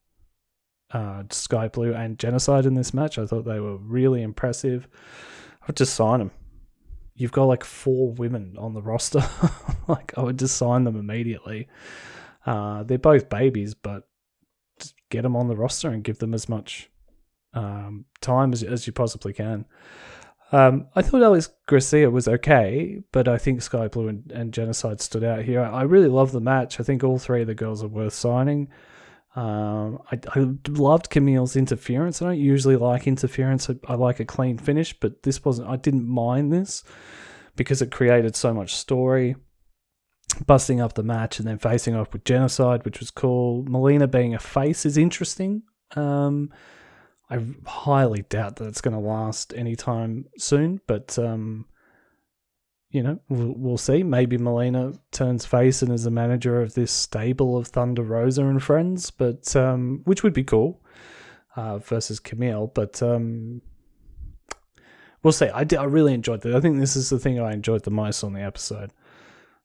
uh, 0.94 1.24
Skye 1.30 1.68
Blue 1.68 1.94
and 1.94 2.20
Genocide 2.20 2.66
in 2.66 2.76
this 2.76 2.94
match. 2.94 3.18
I 3.18 3.26
thought 3.26 3.46
they 3.46 3.60
were 3.60 3.78
really 3.78 4.22
impressive. 4.22 4.88
I 5.62 5.66
would 5.68 5.78
just 5.78 5.96
sign 5.96 6.20
them. 6.20 6.32
You've 7.16 7.32
got 7.32 7.46
like 7.46 7.64
four 7.64 8.12
women 8.14 8.56
on 8.58 8.74
the 8.74 8.82
roster. 8.82 9.24
like 9.88 10.14
I 10.18 10.22
would 10.22 10.40
just 10.40 10.58
sign 10.58 10.84
them 10.84 10.98
immediately. 10.98 11.68
Uh, 12.46 12.84
they're 12.84 12.98
both 12.98 13.30
babies, 13.30 13.74
but 13.74 14.08
get 15.10 15.22
them 15.22 15.36
on 15.36 15.48
the 15.48 15.56
roster 15.56 15.90
and 15.90 16.04
give 16.04 16.20
them 16.20 16.34
as 16.34 16.50
much 16.50 16.90
um, 17.54 18.06
time 18.22 18.54
as, 18.54 18.64
as 18.64 18.88
you 18.88 18.94
possibly 18.94 19.34
can. 19.34 19.66
Um, 20.52 20.88
I 20.96 21.02
thought 21.02 21.24
Alex 21.24 21.50
Gracia 21.66 22.10
was 22.10 22.28
okay, 22.28 23.00
but 23.14 23.28
I 23.28 23.38
think 23.38 23.62
Skye 23.62 23.88
Blue 23.88 24.10
and, 24.10 24.30
and, 24.34 24.54
Genocide 24.54 25.00
stood 25.00 25.24
out 25.24 25.44
here. 25.44 25.62
I 25.62 25.84
really 25.84 26.10
love 26.10 26.34
the 26.34 26.42
match. 26.42 26.78
I 26.78 26.84
think 26.84 27.04
all 27.04 27.18
three 27.18 27.42
of 27.42 27.48
the 27.48 27.56
girls 27.56 27.82
are 27.84 27.88
worth 27.88 28.14
signing. 28.14 28.68
Um, 29.36 30.00
I, 30.12 30.20
I, 30.36 30.48
loved 30.68 31.10
Kamille's 31.10 31.56
interference. 31.56 32.22
I 32.22 32.26
don't 32.26 32.40
usually 32.40 32.76
like 32.76 33.08
interference. 33.08 33.70
I, 33.70 33.76
I, 33.88 33.96
like 33.96 34.20
a 34.20 34.26
clean 34.26 34.58
finish, 34.58 34.94
but 35.00 35.24
this 35.24 35.46
wasn't. 35.46 35.70
I 35.70 35.78
didn't 35.78 36.06
mind 36.06 36.52
this 36.52 36.84
because 37.56 37.82
it 37.82 37.92
created 37.92 38.36
so 38.36 38.54
much 38.54 38.76
story 38.76 39.36
busting 40.46 40.82
up 40.82 40.94
the 40.94 41.04
match 41.04 41.40
and 41.40 41.48
then 41.48 41.58
facing 41.58 41.96
off 41.96 42.14
with 42.14 42.24
Genocide, 42.24 42.86
which 42.86 43.00
was 43.00 43.12
cool. 43.12 43.64
Melina 43.64 44.08
being 44.08 44.34
a 44.34 44.40
face 44.40 44.86
is 44.86 44.98
interesting. 44.98 45.64
Um, 45.96 46.52
I 47.30 47.46
highly 47.66 48.24
doubt 48.24 48.58
that 48.58 48.68
it's 48.68 48.82
going 48.82 48.94
to 48.94 49.00
last 49.00 49.54
anytime 49.54 50.26
soon, 50.38 50.82
but 50.88 51.18
um, 51.18 51.66
you 52.92 53.02
know, 53.02 53.20
we'll, 53.30 53.78
see. 53.78 54.04
Maybe 54.04 54.38
Melina 54.38 54.94
turns 55.12 55.46
face 55.46 55.82
and 55.82 55.92
is 55.92 56.06
a 56.06 56.12
manager 56.12 56.62
of 56.62 56.74
this 56.74 56.92
stable 56.92 57.58
of 57.58 57.68
Thunder 57.68 58.04
Rosa 58.04 58.46
and 58.46 58.62
friends, 58.62 59.12
but 59.12 59.56
um, 59.56 60.02
which 60.04 60.24
would 60.24 60.34
be 60.34 60.44
cool 60.44 60.82
uh, 61.56 61.78
versus 61.78 62.20
Kamille. 62.20 62.74
But 62.74 63.02
um, 63.02 63.62
we'll 65.24 65.32
see. 65.32 65.48
I, 65.48 65.64
did, 65.64 65.80
I 65.80 65.86
really 65.86 66.14
enjoyed 66.14 66.42
that. 66.42 66.54
I 66.54 66.60
think 66.60 66.80
this 66.80 66.98
is 66.98 67.10
the 67.10 67.20
thing 67.20 67.40
I 67.40 67.54
enjoyed 67.54 67.84
the 67.84 67.92
most 67.92 68.24
on 68.24 68.34
the 68.34 68.42
episode. 68.42 68.92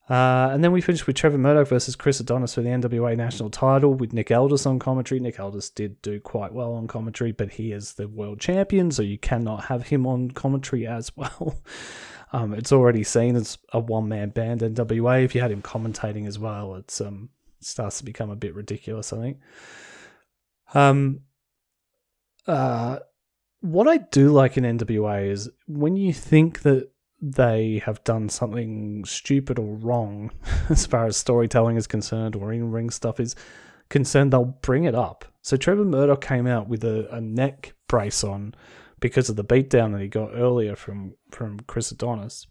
Uh, 0.08 0.50
and 0.52 0.62
then 0.62 0.70
we 0.70 0.80
finished 0.80 1.08
with 1.08 1.16
Trevor 1.16 1.38
Murdoch 1.38 1.66
versus 1.66 1.96
Chris 1.96 2.20
Adonis 2.20 2.54
for 2.54 2.62
the 2.62 2.68
NWA 2.68 3.16
national 3.16 3.50
title 3.50 3.92
with 3.92 4.12
Nick 4.12 4.30
Aldis 4.30 4.64
on 4.64 4.78
commentary. 4.78 5.18
Nick 5.18 5.40
Aldis 5.40 5.68
did 5.68 6.00
do 6.00 6.20
quite 6.20 6.52
well 6.52 6.74
on 6.74 6.86
commentary, 6.86 7.32
but 7.32 7.50
he 7.50 7.72
is 7.72 7.94
the 7.94 8.06
world 8.06 8.38
champion, 8.38 8.92
so 8.92 9.02
you 9.02 9.18
cannot 9.18 9.64
have 9.64 9.88
him 9.88 10.06
on 10.06 10.30
commentary 10.30 10.86
as 10.86 11.10
well. 11.16 11.58
Um, 12.36 12.52
it's 12.52 12.70
already 12.70 13.02
seen 13.02 13.34
as 13.34 13.56
a 13.72 13.80
one 13.80 14.10
man 14.10 14.28
band 14.28 14.60
NWA. 14.60 15.24
If 15.24 15.34
you 15.34 15.40
had 15.40 15.50
him 15.50 15.62
commentating 15.62 16.26
as 16.26 16.38
well, 16.38 16.74
it's 16.74 17.00
um 17.00 17.30
it 17.58 17.66
starts 17.66 17.96
to 17.98 18.04
become 18.04 18.28
a 18.28 18.36
bit 18.36 18.54
ridiculous. 18.54 19.12
I 19.12 19.16
think. 19.16 19.38
Um. 20.74 21.20
Uh, 22.46 22.98
what 23.60 23.88
I 23.88 23.96
do 23.96 24.30
like 24.30 24.58
in 24.58 24.64
NWA 24.64 25.30
is 25.30 25.48
when 25.66 25.96
you 25.96 26.12
think 26.12 26.60
that 26.60 26.90
they 27.22 27.80
have 27.84 28.04
done 28.04 28.28
something 28.28 29.04
stupid 29.06 29.58
or 29.58 29.74
wrong 29.74 30.30
as 30.68 30.84
far 30.84 31.06
as 31.06 31.16
storytelling 31.16 31.76
is 31.76 31.86
concerned 31.86 32.36
or 32.36 32.52
in 32.52 32.70
ring 32.70 32.90
stuff 32.90 33.18
is 33.18 33.34
concerned, 33.88 34.32
they'll 34.32 34.44
bring 34.44 34.84
it 34.84 34.94
up. 34.94 35.24
So 35.40 35.56
Trevor 35.56 35.86
Murdoch 35.86 36.20
came 36.20 36.46
out 36.46 36.68
with 36.68 36.84
a, 36.84 37.08
a 37.10 37.20
neck 37.20 37.72
brace 37.88 38.22
on 38.22 38.54
because 39.00 39.28
of 39.28 39.36
the 39.36 39.44
beatdown 39.44 39.92
that 39.92 40.00
he 40.00 40.08
got 40.08 40.30
earlier 40.34 40.76
from 40.76 41.14
from 41.30 41.60
Chris 41.60 41.90
Adonis. 41.90 42.46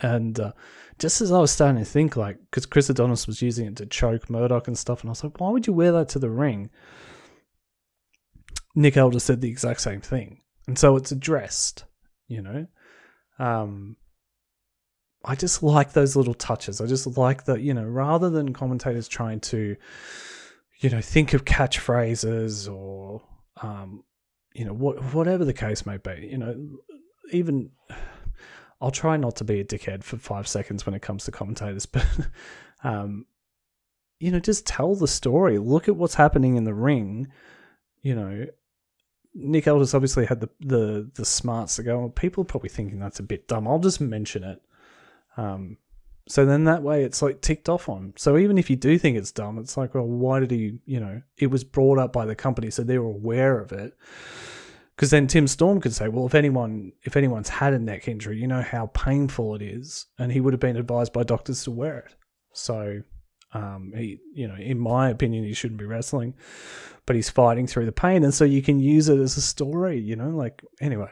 And 0.00 0.38
uh, 0.38 0.52
just 0.98 1.20
as 1.20 1.32
I 1.32 1.38
was 1.38 1.50
starting 1.50 1.82
to 1.82 1.90
think, 1.90 2.16
like, 2.16 2.36
because 2.50 2.66
Chris 2.66 2.90
Adonis 2.90 3.26
was 3.26 3.40
using 3.40 3.66
it 3.66 3.76
to 3.76 3.86
choke 3.86 4.28
Murdoch 4.28 4.68
and 4.68 4.76
stuff, 4.76 5.00
and 5.00 5.08
I 5.08 5.12
was 5.12 5.24
like, 5.24 5.40
why 5.40 5.48
would 5.48 5.66
you 5.66 5.72
wear 5.72 5.92
that 5.92 6.10
to 6.10 6.18
the 6.18 6.30
ring? 6.30 6.70
Nick 8.74 8.96
Aldis 8.96 9.24
said 9.24 9.40
the 9.40 9.48
exact 9.48 9.80
same 9.80 10.00
thing. 10.00 10.42
And 10.66 10.78
so 10.78 10.96
it's 10.96 11.12
addressed, 11.12 11.84
you 12.28 12.42
know? 12.42 12.66
Um, 13.38 13.96
I 15.24 15.34
just 15.34 15.62
like 15.62 15.92
those 15.92 16.16
little 16.16 16.34
touches. 16.34 16.80
I 16.80 16.86
just 16.86 17.06
like 17.16 17.44
that, 17.44 17.60
you 17.62 17.74
know, 17.74 17.84
rather 17.84 18.28
than 18.28 18.52
commentators 18.52 19.08
trying 19.08 19.40
to, 19.40 19.76
you 20.80 20.90
know, 20.90 21.00
think 21.00 21.32
of 21.32 21.44
catchphrases 21.44 22.70
or, 22.70 23.22
um, 23.62 24.04
you 24.54 24.64
know, 24.64 24.72
what, 24.72 25.14
whatever 25.14 25.44
the 25.44 25.52
case 25.52 25.86
may 25.86 25.96
be, 25.96 26.28
you 26.30 26.38
know, 26.38 26.78
even 27.30 27.70
I'll 28.80 28.90
try 28.90 29.16
not 29.16 29.36
to 29.36 29.44
be 29.44 29.60
a 29.60 29.64
dickhead 29.64 30.02
for 30.02 30.16
five 30.16 30.48
seconds 30.48 30.84
when 30.84 30.94
it 30.94 31.02
comes 31.02 31.24
to 31.24 31.30
commentators, 31.30 31.86
but, 31.86 32.06
um, 32.84 33.26
you 34.18 34.30
know, 34.30 34.40
just 34.40 34.66
tell 34.66 34.94
the 34.94 35.08
story. 35.08 35.58
Look 35.58 35.88
at 35.88 35.96
what's 35.96 36.14
happening 36.14 36.56
in 36.56 36.64
the 36.64 36.74
ring, 36.74 37.28
you 38.02 38.14
know, 38.14 38.46
Nick 39.34 39.66
Aldis 39.66 39.94
obviously 39.94 40.26
had 40.26 40.40
the, 40.40 40.50
the 40.60 41.10
the 41.14 41.24
smarts 41.24 41.76
to 41.76 41.82
go. 41.82 42.08
People 42.10 42.42
are 42.42 42.46
probably 42.46 42.68
thinking 42.68 42.98
that's 42.98 43.18
a 43.18 43.22
bit 43.22 43.48
dumb. 43.48 43.66
I'll 43.66 43.78
just 43.78 44.00
mention 44.00 44.44
it. 44.44 44.60
Um, 45.36 45.78
so 46.28 46.46
then 46.46 46.64
that 46.64 46.82
way 46.82 47.04
it's 47.04 47.20
like 47.20 47.40
ticked 47.40 47.68
off 47.68 47.88
on. 47.88 48.12
So 48.16 48.36
even 48.36 48.58
if 48.58 48.70
you 48.70 48.76
do 48.76 48.98
think 48.98 49.16
it's 49.16 49.32
dumb, 49.32 49.58
it's 49.58 49.76
like, 49.76 49.94
well, 49.94 50.06
why 50.06 50.40
did 50.40 50.50
he? 50.50 50.78
You 50.86 51.00
know, 51.00 51.22
it 51.36 51.48
was 51.48 51.64
brought 51.64 51.98
up 51.98 52.12
by 52.12 52.26
the 52.26 52.34
company, 52.34 52.70
so 52.70 52.82
they 52.82 52.98
were 52.98 53.10
aware 53.10 53.58
of 53.58 53.72
it. 53.72 53.96
Because 54.94 55.10
then 55.10 55.26
Tim 55.26 55.48
Storm 55.48 55.80
could 55.80 55.94
say, 55.94 56.08
well, 56.08 56.26
if 56.26 56.34
anyone 56.34 56.92
if 57.02 57.16
anyone's 57.16 57.48
had 57.48 57.72
a 57.72 57.78
neck 57.78 58.06
injury, 58.06 58.38
you 58.38 58.46
know 58.46 58.62
how 58.62 58.86
painful 58.94 59.54
it 59.56 59.62
is, 59.62 60.06
and 60.18 60.30
he 60.30 60.40
would 60.40 60.52
have 60.52 60.60
been 60.60 60.76
advised 60.76 61.12
by 61.12 61.24
doctors 61.24 61.64
to 61.64 61.70
wear 61.70 61.98
it. 61.98 62.14
So, 62.52 63.02
um, 63.52 63.92
he, 63.96 64.18
you 64.34 64.46
know, 64.46 64.54
in 64.54 64.78
my 64.78 65.08
opinion, 65.08 65.44
he 65.44 65.54
shouldn't 65.54 65.80
be 65.80 65.86
wrestling, 65.86 66.34
but 67.04 67.16
he's 67.16 67.30
fighting 67.30 67.66
through 67.66 67.86
the 67.86 67.92
pain, 67.92 68.22
and 68.22 68.32
so 68.32 68.44
you 68.44 68.62
can 68.62 68.78
use 68.78 69.08
it 69.08 69.18
as 69.18 69.36
a 69.36 69.42
story. 69.42 69.98
You 69.98 70.14
know, 70.14 70.30
like 70.30 70.62
anyway, 70.80 71.10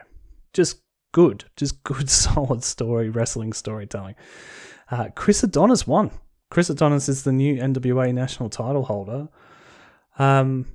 just 0.53 0.83
good, 1.13 1.47
just 1.57 1.83
good, 1.83 2.09
solid 2.11 2.63
story, 2.63 3.11
wrestling 3.11 3.53
storytelling. 3.53 4.15
Uh, 4.91 5.09
Chris 5.15 5.43
Adonis 5.43 5.87
won. 5.87 6.11
Chris 6.51 6.69
Adonis 6.69 7.09
is 7.09 7.23
the 7.23 7.33
new 7.33 7.57
NWA 7.57 8.13
national 8.13 8.51
title 8.51 8.85
holder. 8.85 9.29
Um, 10.19 10.67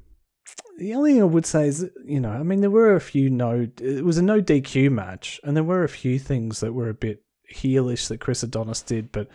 the 0.77 0.93
only 0.93 1.13
thing 1.13 1.21
I 1.21 1.25
would 1.25 1.45
say 1.45 1.67
is, 1.67 1.89
you 2.05 2.19
know, 2.19 2.31
I 2.31 2.43
mean, 2.43 2.61
there 2.61 2.69
were 2.69 2.95
a 2.95 3.01
few 3.01 3.29
no, 3.29 3.67
it 3.81 4.03
was 4.03 4.17
a 4.17 4.21
no 4.21 4.41
DQ 4.41 4.91
match, 4.91 5.39
and 5.43 5.55
there 5.55 5.63
were 5.63 5.83
a 5.83 5.89
few 5.89 6.19
things 6.19 6.61
that 6.61 6.73
were 6.73 6.89
a 6.89 6.93
bit 6.93 7.23
heelish 7.53 8.07
that 8.07 8.19
Chris 8.19 8.43
Adonis 8.43 8.81
did, 8.81 9.11
but 9.11 9.27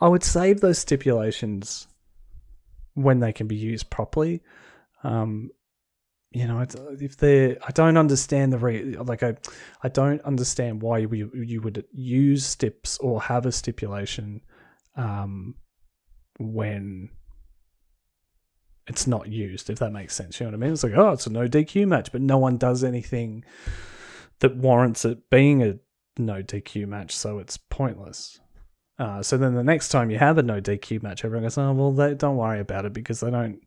I 0.00 0.08
would 0.08 0.24
save 0.24 0.60
those 0.60 0.78
stipulations 0.78 1.86
when 2.94 3.20
they 3.20 3.32
can 3.32 3.46
be 3.46 3.56
used 3.56 3.90
properly. 3.90 4.42
Um, 5.04 5.50
you 6.32 6.46
know, 6.46 6.64
if 7.00 7.16
they're, 7.16 7.58
I 7.66 7.72
don't 7.72 7.96
understand 7.96 8.52
the 8.52 8.58
re, 8.58 8.96
like 8.96 9.22
I, 9.22 9.36
I 9.82 9.88
don't 9.88 10.20
understand 10.22 10.82
why 10.82 10.98
you 10.98 11.30
you 11.34 11.60
would 11.60 11.84
use 11.92 12.46
stips 12.46 12.98
or 12.98 13.20
have 13.22 13.46
a 13.46 13.52
stipulation, 13.52 14.40
um, 14.96 15.54
when 16.38 17.10
it's 18.86 19.06
not 19.06 19.28
used, 19.28 19.70
if 19.70 19.78
that 19.78 19.92
makes 19.92 20.14
sense. 20.14 20.40
You 20.40 20.46
know 20.46 20.52
what 20.52 20.56
I 20.56 20.60
mean? 20.60 20.72
It's 20.72 20.84
like, 20.84 20.96
oh, 20.96 21.10
it's 21.10 21.26
a 21.26 21.30
no 21.30 21.46
DQ 21.46 21.86
match, 21.86 22.10
but 22.12 22.20
no 22.20 22.38
one 22.38 22.56
does 22.56 22.82
anything 22.82 23.44
that 24.40 24.56
warrants 24.56 25.04
it 25.04 25.30
being 25.30 25.62
a 25.62 25.78
no 26.18 26.42
DQ 26.42 26.86
match, 26.88 27.14
so 27.14 27.38
it's 27.38 27.56
pointless. 27.56 28.40
Uh, 28.98 29.22
so 29.22 29.36
then 29.36 29.54
the 29.54 29.64
next 29.64 29.88
time 29.88 30.10
you 30.10 30.18
have 30.18 30.38
a 30.38 30.42
no 30.42 30.60
DQ 30.60 31.02
match, 31.02 31.24
everyone 31.24 31.44
goes, 31.44 31.58
oh, 31.58 31.72
well, 31.72 31.92
they, 31.92 32.14
don't 32.14 32.36
worry 32.36 32.60
about 32.60 32.84
it 32.84 32.92
because 32.92 33.20
they 33.20 33.30
don't, 33.30 33.60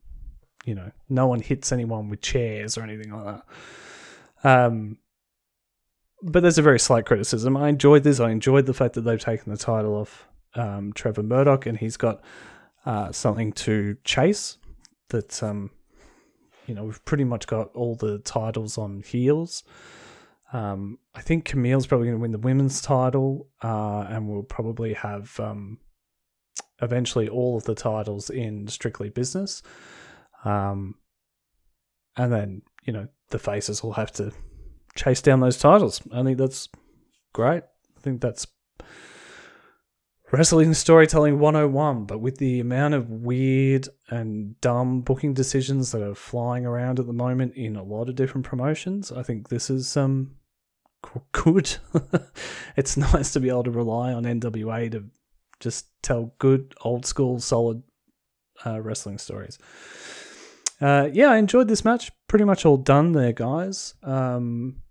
you 0.66 0.76
know, 0.76 0.92
no 1.10 1.28
one 1.28 1.40
hits 1.40 1.72
anyone 1.72 2.10
with 2.10 2.22
chairs 2.22 2.78
or 2.78 2.84
anything 2.84 3.14
like 3.14 3.42
that. 4.44 4.68
Um, 4.68 4.98
but 6.22 6.42
there's 6.42 6.58
a 6.58 6.64
very 6.64 6.80
slight 6.80 7.06
criticism. 7.06 7.56
I 7.56 7.70
enjoyed 7.70 8.04
this. 8.04 8.20
I 8.20 8.32
enjoyed 8.32 8.66
the 8.66 8.74
fact 8.74 8.96
that 8.96 9.02
they've 9.02 9.20
taken 9.20 9.52
the 9.52 9.58
title 9.58 9.96
off 9.96 10.28
um, 10.56 10.92
Trevor 10.94 11.24
Murdoch 11.24 11.66
and 11.66 11.78
he's 11.78 11.98
got 11.98 12.22
uh, 12.86 13.12
something 13.12 13.52
to 13.54 13.98
chase 14.04 14.58
that 15.10 15.42
um, 15.44 15.70
you 16.66 16.74
know 16.74 16.84
we've 16.84 17.04
pretty 17.06 17.24
much 17.24 17.48
got 17.48 17.74
all 17.76 17.96
the 17.96 18.20
titles 18.20 18.78
on 18.78 19.02
heels. 19.06 19.64
Um, 20.54 21.00
I 21.14 21.22
think 21.22 21.46
Kamille's 21.46 21.88
probably 21.88 22.08
going 22.08 22.18
to 22.18 22.22
win 22.22 22.32
the 22.32 22.38
women's 22.38 22.82
title, 22.82 23.50
uh, 23.62 24.06
and 24.10 24.30
we'll 24.30 24.44
probably 24.44 24.94
have 24.94 25.38
um, 25.40 25.80
eventually 26.82 27.28
all 27.28 27.58
of 27.58 27.66
the 27.66 27.76
titles 27.76 28.30
in 28.30 28.68
Strictly 28.68 29.10
Business. 29.10 29.62
Um, 30.46 30.96
and 32.16 32.32
then 32.32 32.62
you 32.84 32.94
know 32.94 33.08
the 33.30 33.40
faces 33.40 33.84
will 33.84 33.94
have 33.94 34.12
to 34.14 34.32
chase 34.96 35.22
down 35.22 35.42
those 35.42 35.58
titles. 35.58 36.02
I 36.14 36.24
think 36.24 36.38
that's 36.38 36.70
great. 37.34 37.64
I 37.98 38.00
think 38.02 38.22
that's 38.22 38.48
Wrestling 40.32 40.74
Storytelling 40.74 41.40
101, 41.40 42.06
but 42.06 42.20
with 42.20 42.38
the 42.38 42.60
amount 42.60 42.94
of 42.94 43.10
weird 43.10 43.88
and 44.10 44.60
dumb 44.62 45.02
booking 45.02 45.34
decisions 45.34 45.92
that 45.92 46.02
are 46.02 46.16
flying 46.16 46.66
around 46.66 47.00
at 47.00 47.08
the 47.08 47.14
moment 47.14 47.54
in 47.56 47.76
a 47.76 47.84
lot 47.84 48.10
of 48.10 48.16
different 48.16 48.46
promotions, 48.46 49.12
I 49.12 49.24
think 49.24 49.50
this 49.50 49.70
is 49.70 49.98
um 49.98 50.36
good. 51.32 51.78
it's 52.76 52.98
nice 53.14 53.34
to 53.34 53.40
be 53.40 53.50
able 53.50 53.64
to 53.64 53.72
rely 53.72 54.14
on 54.14 54.24
NWA 54.24 54.92
to 54.92 55.06
just 55.60 55.88
tell 56.02 56.34
good, 56.40 56.74
old 56.82 57.06
school, 57.06 57.40
solid 57.40 57.84
uh, 58.66 58.82
wrestling 58.82 59.18
stories. 59.18 59.58
Uh, 60.82 61.10
yeah, 61.14 61.28
I 61.28 61.38
enjoyed 61.38 61.68
this 61.68 61.86
match. 61.86 62.12
Pretty 62.28 62.46
much 62.46 62.66
all 62.66 62.78
done 62.78 63.14
there, 63.14 63.34
guys. 63.34 63.94
Um, 64.04 64.82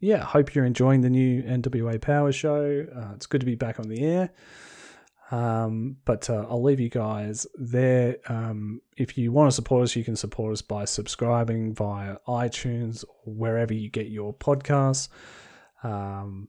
yeah, 0.00 0.24
hope 0.24 0.54
you're 0.54 0.64
enjoying 0.64 1.00
the 1.00 1.10
new 1.10 1.42
NWA 1.42 2.00
Power 2.00 2.32
Show. 2.32 2.86
Uh, 2.94 3.12
it's 3.14 3.26
good 3.26 3.40
to 3.40 3.46
be 3.46 3.54
back 3.54 3.78
on 3.78 3.88
the 3.88 4.02
air. 4.02 4.30
Um, 5.30 5.96
but 6.04 6.28
uh, 6.28 6.44
I'll 6.50 6.62
leave 6.62 6.80
you 6.80 6.90
guys 6.90 7.46
there. 7.54 8.16
Um, 8.28 8.82
if 8.96 9.16
you 9.16 9.32
want 9.32 9.50
to 9.50 9.54
support 9.54 9.84
us, 9.84 9.96
you 9.96 10.04
can 10.04 10.16
support 10.16 10.52
us 10.52 10.60
by 10.60 10.84
subscribing 10.84 11.74
via 11.74 12.16
iTunes 12.28 13.04
or 13.04 13.32
wherever 13.32 13.72
you 13.72 13.88
get 13.88 14.08
your 14.08 14.34
podcasts. 14.34 15.08
Um, 15.82 16.48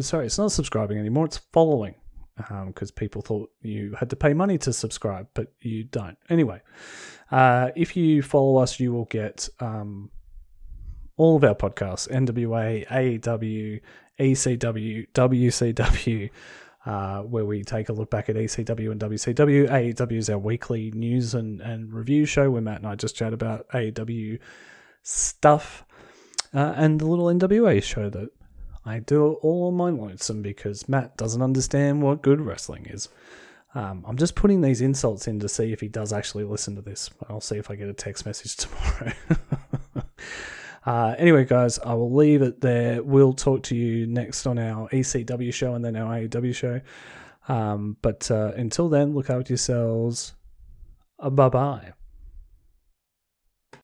sorry, 0.00 0.26
it's 0.26 0.38
not 0.38 0.50
subscribing 0.50 0.98
anymore, 0.98 1.26
it's 1.26 1.38
following 1.52 1.94
because 2.66 2.90
um, 2.90 2.94
people 2.94 3.22
thought 3.22 3.50
you 3.62 3.94
had 3.98 4.10
to 4.10 4.16
pay 4.16 4.34
money 4.34 4.58
to 4.58 4.72
subscribe, 4.72 5.28
but 5.34 5.52
you 5.60 5.84
don't. 5.84 6.16
Anyway, 6.28 6.60
uh, 7.30 7.70
if 7.76 7.96
you 7.96 8.22
follow 8.22 8.56
us, 8.56 8.78
you 8.78 8.92
will 8.92 9.06
get 9.06 9.48
um, 9.60 10.10
all 11.16 11.36
of 11.36 11.44
our 11.44 11.54
podcasts 11.54 12.08
NWA, 12.08 12.86
AEW, 12.88 13.80
ECW, 14.18 15.08
WCW, 15.12 16.30
uh, 16.84 17.22
where 17.22 17.44
we 17.44 17.62
take 17.62 17.88
a 17.88 17.92
look 17.92 18.10
back 18.10 18.28
at 18.28 18.36
ECW 18.36 18.90
and 18.90 19.00
WCW. 19.00 19.68
AEW 19.68 20.16
is 20.16 20.30
our 20.30 20.38
weekly 20.38 20.90
news 20.92 21.34
and, 21.34 21.60
and 21.60 21.92
review 21.92 22.24
show 22.24 22.50
where 22.50 22.62
Matt 22.62 22.78
and 22.78 22.86
I 22.86 22.94
just 22.96 23.16
chat 23.16 23.32
about 23.32 23.68
AEW 23.68 24.38
stuff. 25.02 25.84
Uh, 26.54 26.74
and 26.76 27.00
the 27.00 27.06
little 27.06 27.26
NWA 27.26 27.82
show 27.82 28.10
that 28.10 28.28
I 28.84 28.98
do 28.98 29.32
it 29.32 29.38
all 29.42 29.68
on 29.68 29.74
my 29.74 29.90
lonesome 29.90 30.42
because 30.42 30.88
Matt 30.88 31.16
doesn't 31.16 31.42
understand 31.42 32.02
what 32.02 32.22
good 32.22 32.40
wrestling 32.40 32.86
is. 32.86 33.08
Um, 33.74 34.04
I'm 34.06 34.16
just 34.16 34.34
putting 34.34 34.60
these 34.60 34.80
insults 34.80 35.28
in 35.28 35.40
to 35.40 35.48
see 35.48 35.72
if 35.72 35.80
he 35.80 35.88
does 35.88 36.12
actually 36.12 36.44
listen 36.44 36.74
to 36.76 36.82
this. 36.82 37.10
I'll 37.28 37.40
see 37.40 37.56
if 37.56 37.70
I 37.70 37.76
get 37.76 37.88
a 37.88 37.94
text 37.94 38.26
message 38.26 38.56
tomorrow. 38.56 39.12
Uh, 40.84 41.14
anyway, 41.16 41.44
guys, 41.44 41.78
I 41.78 41.94
will 41.94 42.12
leave 42.12 42.42
it 42.42 42.60
there. 42.60 43.02
We'll 43.02 43.34
talk 43.34 43.62
to 43.64 43.76
you 43.76 44.06
next 44.06 44.46
on 44.46 44.58
our 44.58 44.88
ECW 44.88 45.54
show 45.54 45.74
and 45.74 45.84
then 45.84 45.96
our 45.96 46.18
AEW 46.18 46.54
show. 46.54 46.80
Um, 47.48 47.96
but 48.02 48.30
uh, 48.30 48.52
until 48.56 48.88
then, 48.88 49.14
look 49.14 49.30
after 49.30 49.52
yourselves. 49.52 50.34
Uh, 51.18 51.30
bye 51.30 51.48
bye. 51.48 51.92